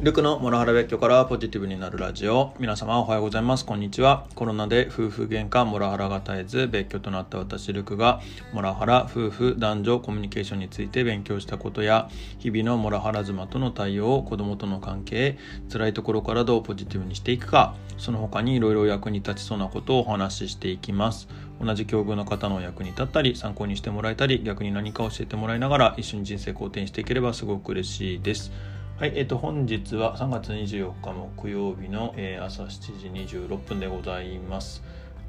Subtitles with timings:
[0.00, 2.54] ルクのモラハラ別居からポジティブになるラジオ。
[2.60, 3.66] 皆様おはようございます。
[3.66, 4.28] こんにちは。
[4.36, 8.20] コロナで夫婦喧嘩モラハラが絶えず別居となった私ルクが
[8.52, 12.08] モラハラ夫婦男女コミュニケーションについて勉強したことや
[12.38, 15.36] 日々のモラハラ妻との対応子供との関係
[15.68, 21.26] 辛いところからどうポジティブにしていくかその他にいろいろ役に立ちそうなことをお話ししていきます。
[21.60, 28.52] 同じ境遇の方の役に立ったり参考にしてもらえたり逆に何か教えてもらいながら一緒に人生好転していければすごく嬉しいです。
[28.98, 32.12] はい、えっ、と、本日は3月24日木曜日の、
[32.42, 34.82] 朝7時26分でございます。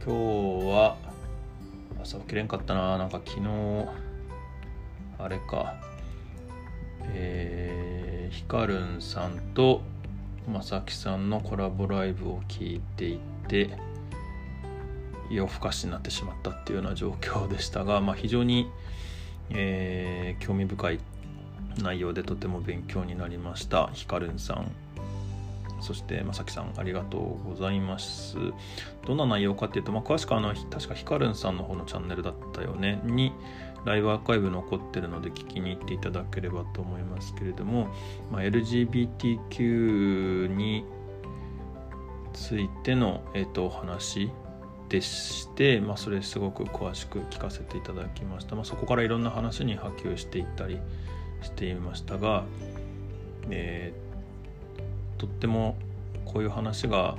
[0.04, 0.16] 今
[0.62, 0.98] 日は、
[2.02, 3.48] 朝起きれんかったな、なんか昨日、
[5.20, 5.76] あれか、
[7.14, 9.84] えー、ヒカルンさんと
[10.52, 13.70] まさきさんのコラボライブを聞いていて、
[15.30, 18.68] 夜更かしになってしまったっていうような状況でしたが、まあ、非常に、
[19.52, 21.00] えー、興味深い
[21.80, 23.90] 内容でとても勉強になりました。
[23.94, 24.72] ひかるんさん。
[25.82, 28.36] そしてまさきさんありがとうございます。
[29.08, 33.02] どんな内容かっていうと、まあ、詳しくあの確かひかるんさんの方のチャンネルだったよね。
[33.06, 33.34] に
[33.86, 37.88] ライブアーカイブ残ってるので聞きに行っていただければと思いますけれども、
[38.32, 40.86] まあ、LGBTQ に
[42.34, 44.32] ついての、えーと、お話
[44.90, 50.80] でして、まあ、それすごく詳しく聞かせていただきました、まあ、そこからいろんな話に波及していったり
[51.42, 52.44] していましたが、
[53.50, 55.78] えー、とっても
[56.26, 57.16] こういう話が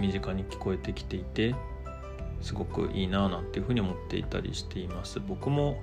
[0.00, 1.54] 身近に聞こえてきていて
[2.42, 5.20] すごくいいななんていうふうに思っていたりしています。
[5.20, 5.78] 僕も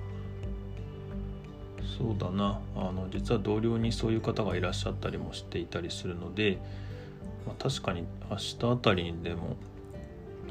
[1.98, 6.58] そうだなあの実は同僚にそういう方がいらっしゃったりもしていたりするので、
[7.46, 9.56] まあ、確かに明日あたりにでも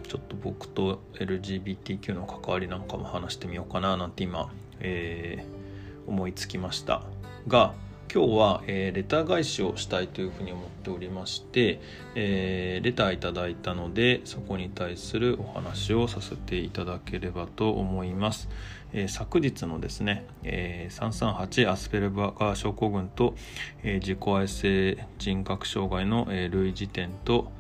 [0.08, 5.63] ちょっと僕と LGBTQ の関わりなんかも話してみようかななんて今、えー
[6.08, 7.04] 思いつきました。
[7.48, 7.74] が
[8.14, 11.80] 今日は、えー、レター返しをしたいというふうに思っておりまして、
[12.14, 18.50] えー、レターいただいたのでそこに対するお話をさせていただければと思います、
[18.94, 23.34] えー、昨日のですね、え338アスペルバーガー症候群と、
[23.82, 27.52] え自己愛性人格障害の、え類似点と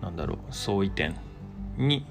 [0.00, 1.16] なんだろう相違点
[1.76, 2.06] に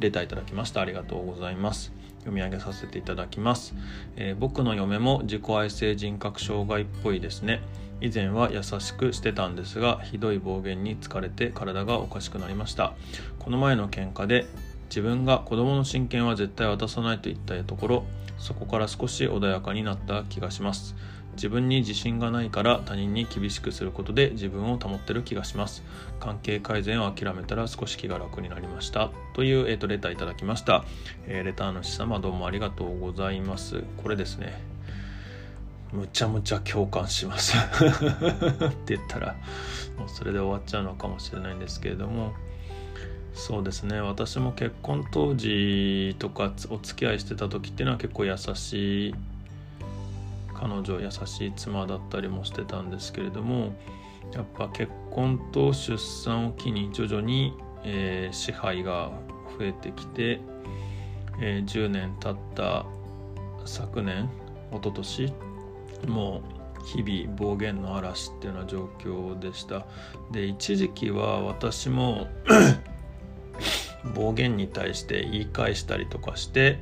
[0.00, 0.82] レターいただきました。
[0.82, 1.92] ありがとうございます。
[2.26, 3.72] 読み上げさせていただきます、
[4.16, 7.60] えー、僕の嫁も自己愛性人格障害っぽいですね。
[8.02, 12.92] 以前は優しくしてたんですがひどい暴言に疲れて体がおかしくなりました。
[13.38, 14.46] この前の喧嘩で
[14.90, 18.04] 自分が子供の親権は絶対渡さないと言ったところ
[18.38, 20.94] そこから少し穏やかになった気がします。
[21.36, 25.82] 自分に自信がないから他人に厳しくすることで自分を保ってる気がします。
[26.18, 29.10] 関係改善を諦めたら少し気が楽になりました。
[29.34, 30.84] という、えーと、レターいただきました、
[31.26, 33.84] えー、レターの主様どうもありがとうございます。
[34.02, 34.60] これですね。
[35.92, 37.56] むちゃむちゃ共感します。
[37.56, 37.60] っ
[38.84, 39.36] て言ったら
[39.96, 42.34] もうそれで終わっちゃうのかもしれないんですけれども。
[43.34, 44.00] そうですね。
[44.00, 49.14] 私も結婚当時とかお付き合いしてた時っていうのは結構優しい
[50.66, 53.72] 彼女優しい妻だったりもしてたんですけれども
[54.32, 57.54] やっぱ結婚と出産を機に徐々に、
[57.84, 59.12] えー、支配が
[59.58, 60.40] 増えてきて、
[61.40, 62.84] えー、10年経った
[63.64, 64.28] 昨年
[64.72, 65.32] 一昨年
[66.08, 66.42] も
[66.82, 69.86] う日々暴言の嵐っていうような状況でした。
[70.30, 72.28] で一時期は私も
[74.14, 76.78] 暴言に対して言い返したりとかして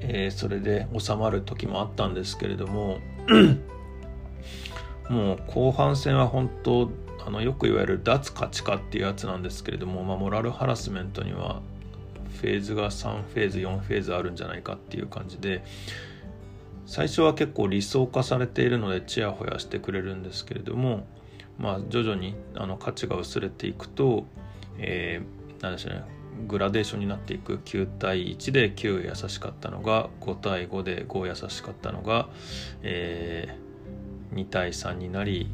[0.00, 2.98] えー、それで収まる時もあったんですけれども
[5.08, 6.90] もう後半戦は本当
[7.26, 11.60] あのよく言われる脱価値化っていうやつなんですけれども、まあ、モラルハラスメントには
[12.40, 15.64] フェーズが3フェーズ4フェーズあるんじゃないかっていう感じで
[16.86, 21.06] 最初は結構理想化されているのでちやほやしてくれるんですけれども
[21.58, 24.24] まあ徐々にあの価値が薄れていくと、
[24.78, 27.58] えー、なんでしょうねグラデーションになっていく。
[27.64, 32.28] 9対1で9優しかったのが5対5で5優しかったのが、
[32.82, 35.50] えー、2対3になり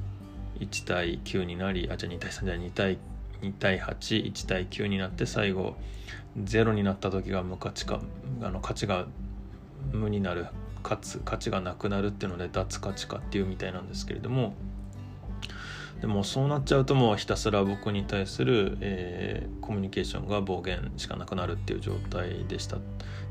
[0.60, 2.98] 1対9になりあじゃあ2対3じゃ2対
[3.42, 5.76] 2対81対9になって最後
[6.38, 8.00] 0になった時が無価値か
[8.42, 9.06] あの価値が
[9.92, 10.46] 無になる
[10.82, 14.54] かつ価値がなくなるっていうので脱価値化っていうみたいなんですけれども
[16.00, 22.76] でもそうなっちゃうともうひたすら僕に対する、えー、コミュニケーションが暴言しかなくなるっていう状態でした。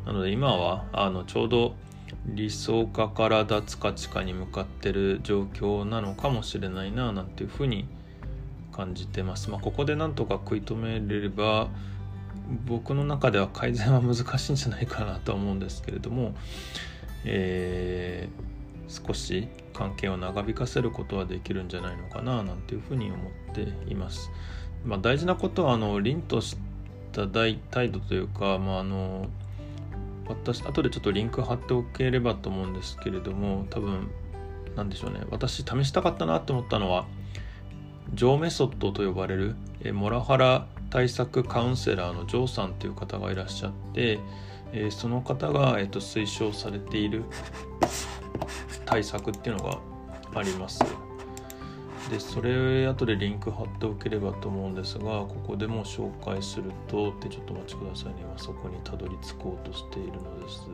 [0.06, 1.76] なので今はあのちょうど
[2.26, 7.86] 理想化から脱価値化に向かってる状況なのかもしれないななんていうふうに
[8.72, 11.70] 感じてます、まあ、ここでなんとか食い止めれれば
[12.66, 16.34] 僕の中では改善は難しいんじゃないかなとは思うんですけれども、
[17.26, 18.53] えー
[18.94, 23.62] 少し関係を長引かせることはできるんじゃないのかななんていうふうに思って
[23.92, 24.30] います。
[24.86, 26.58] まあ、大事なことはあの凛とし
[27.12, 27.60] た態
[27.90, 29.28] 度というか、まあ、あの
[30.28, 34.10] 私後でちょっとリンク貼っておければと思うんですけれども多分
[34.76, 37.06] 何でしょうね私試したかったなと思ったのは
[38.14, 44.20] ジョーメソッドと呼ばれるえモラハラ対策カウンセラーのジョーさんという方がいらっしゃって、
[44.74, 47.24] えその方が、えー、と推奨されている
[48.86, 49.80] 対策っていうのが
[50.36, 50.84] あります。
[52.10, 60.68] でそれ後でリンク貼っておければと思うんですがここでも紹介するとでちょっとお待ちくださいね今そこにたどり着こうとしているのです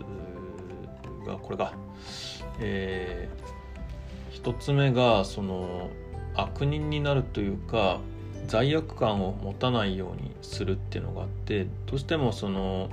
[1.27, 1.73] がこれが
[2.59, 5.89] えー、1つ目がその
[6.35, 7.99] 悪人になるというか
[8.47, 12.89] 罪悪感を持たないようにするっていうのがあってどうしてもその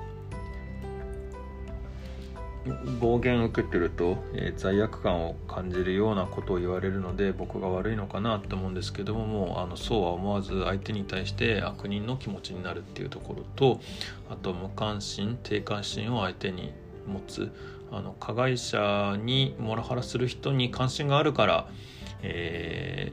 [3.01, 13.81] 暴言を受けてると、えー、罪悪感を感じるようなことを言われるので僕が悪いのかなと思うんですけどももうあのそうは思わず相手に対して悪人の気持ちになるっていうところと
[14.31, 16.73] あと無関心低関心を相手に
[17.07, 17.53] 持つ
[17.91, 21.69] あの加害者にモラハラする人に関心があるから、
[22.23, 23.13] え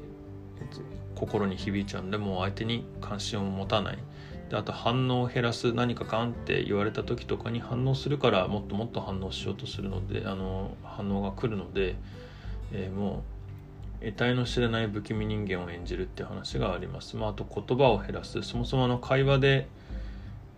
[1.15, 3.99] ー、心に響いちゃうんでもう相手に関心を持たない。
[4.49, 11.95] であと反応を減らす何かガンって言われた時とかに反応するからもっともっと反応しようとするのであの反応が来るので、
[12.71, 13.23] えー、も
[14.01, 17.15] う得体の知れない不気味人間を演じるって話があります。
[17.15, 18.41] まあ、あと言葉を減らす。
[18.41, 19.69] そもそもの会話で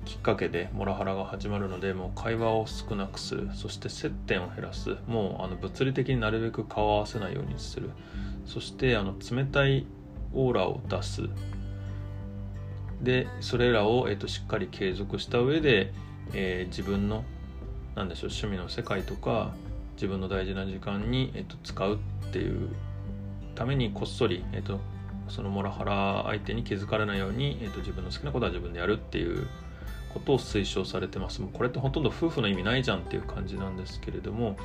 [0.03, 3.51] きっかけでモラハラが始まるのでもう会話を少なくする。
[3.53, 4.97] そして接点を減らす。
[5.07, 7.91] もうあの物理的になるべく顔を合わせないようにする。
[8.47, 9.85] そしてあの冷たい
[10.33, 11.29] オーラを出す。
[13.01, 15.93] でそれらを、えーと、しっかり継続した上で、
[16.33, 17.23] えー、自分の
[17.95, 19.53] なんでしょう趣味の世界とか
[19.95, 22.69] 自分の大事な時間に、えーと、使うっていう
[23.55, 24.79] ためにこっそり、えーと、
[25.29, 29.47] そのモラハラ相手に気づかれないように、えー、と自分の好きなことは自分でやるっていう
[30.13, 31.41] ことを推奨されてます。
[31.41, 34.57] もうこれってほとんど夫婦の意味ないじゃんっていう感じなんですけれども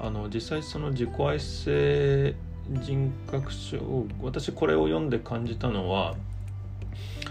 [0.00, 2.34] あの実際その自己愛性
[2.70, 6.14] 人格症私これを読んで感じたのは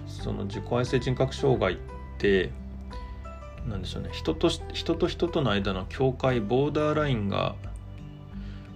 [0.08, 1.78] その自己愛性人格障害っ
[2.18, 2.52] て
[3.68, 4.10] 何でしょうね。
[4.12, 7.56] 人と人と人との間の境界ボーダーラインが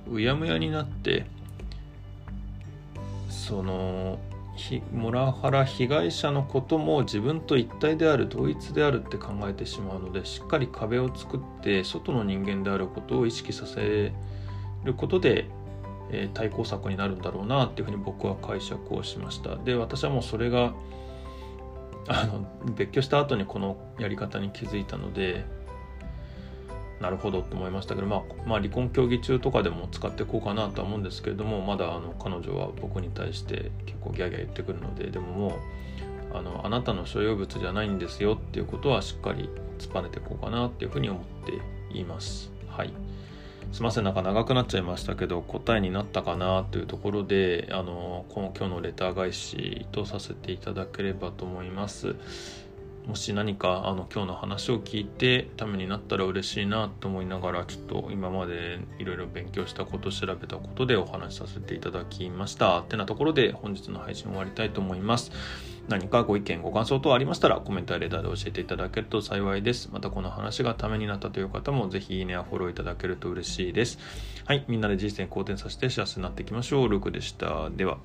[0.10, 1.25] うやむやになって
[3.30, 4.19] その
[4.92, 14.12] モラハラ被害者のことも自分と一体である同一であるって考えてしまうのでしっかり壁を作って外の人間であることを意識させ
[14.84, 15.48] ることで、
[16.12, 20.74] え、対抗策になるんだろうなっていうふうに僕は解釈をしましたで私はもうそれが
[22.07, 25.45] あの別居した後にこのやり方に気づいたので
[27.01, 35.48] なるほどと思いましたけど、まあ、まあ離婚協議中とかでも使っていこうかなとは思うんですけれどもまだあの彼女は僕に対して結構ギャーギャー言ってくるのででもも
[36.33, 42.51] うあのあなたの所有物じゃないんですよっていうことはしっかり突っぱねていこうかなっていうふうに思っています。
[42.68, 43.06] はい
[43.72, 44.04] すいません。
[44.06, 52.16] なんか長くなっちゃいましたけど答えになったかなというところであのこの今日のレター返しとさせていただければと思います。
[53.06, 62.80] もし何かあの今日の話を聞いてためになったら嬉しいなと思いながらちょっと今までいろいろ勉強したこと調べたことでお話しさせていただきました。
[62.80, 65.32] ってなところで本日の配信終わりたいと思います。
[65.88, 69.89] 何かご意見ご感想等ありましたらコメントやレターで教えていただけると幸いです。
[69.91, 73.98] またこの話がためになったという方もぜひいいねやフォローいただけると嬉しいです。
[74.46, 76.89] はいみんなで人生好転させて幸せになっていきましょう。
[76.89, 77.70] ルークでした。
[77.70, 77.98] では。